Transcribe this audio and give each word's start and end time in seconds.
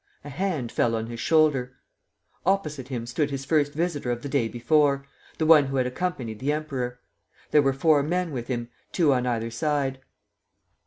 A 0.23 0.29
hand 0.29 0.71
fell 0.71 0.95
on 0.95 1.05
his 1.05 1.19
shoulder. 1.19 1.77
Opposite 2.43 2.87
him 2.87 3.05
stood 3.05 3.29
his 3.29 3.45
first 3.45 3.71
visitor 3.73 4.09
of 4.09 4.23
the 4.23 4.29
day 4.29 4.47
before, 4.47 5.05
the 5.37 5.45
one 5.45 5.65
who 5.67 5.75
had 5.77 5.85
accompanied 5.85 6.39
the 6.39 6.51
Emperor. 6.51 6.99
There 7.51 7.61
were 7.61 7.71
four 7.71 8.01
men 8.01 8.31
with 8.31 8.47
him, 8.47 8.69
two 8.91 9.13
on 9.13 9.27
either 9.27 9.51
side. 9.51 9.99